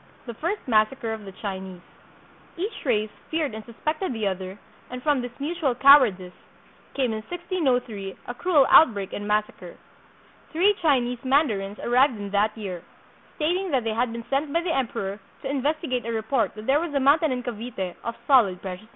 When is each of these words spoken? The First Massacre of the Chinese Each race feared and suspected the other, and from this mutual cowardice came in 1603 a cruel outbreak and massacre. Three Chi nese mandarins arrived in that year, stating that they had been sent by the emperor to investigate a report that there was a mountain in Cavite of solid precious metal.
The 0.25 0.33
First 0.33 0.65
Massacre 0.67 1.13
of 1.13 1.25
the 1.25 1.31
Chinese 1.43 1.81
Each 2.57 2.83
race 2.85 3.11
feared 3.29 3.53
and 3.53 3.63
suspected 3.63 4.13
the 4.13 4.25
other, 4.25 4.57
and 4.89 5.03
from 5.03 5.21
this 5.21 5.39
mutual 5.39 5.75
cowardice 5.75 6.33
came 6.95 7.11
in 7.13 7.21
1603 7.29 8.15
a 8.25 8.33
cruel 8.33 8.65
outbreak 8.71 9.13
and 9.13 9.27
massacre. 9.27 9.77
Three 10.51 10.73
Chi 10.81 10.99
nese 11.01 11.23
mandarins 11.23 11.77
arrived 11.83 12.17
in 12.17 12.31
that 12.31 12.57
year, 12.57 12.81
stating 13.35 13.69
that 13.69 13.83
they 13.83 13.93
had 13.93 14.11
been 14.11 14.25
sent 14.27 14.51
by 14.51 14.61
the 14.61 14.75
emperor 14.75 15.19
to 15.43 15.47
investigate 15.51 16.03
a 16.03 16.11
report 16.11 16.55
that 16.55 16.65
there 16.65 16.79
was 16.79 16.95
a 16.95 16.99
mountain 16.99 17.31
in 17.31 17.43
Cavite 17.43 17.93
of 18.03 18.15
solid 18.25 18.59
precious 18.59 18.81
metal. 18.85 18.89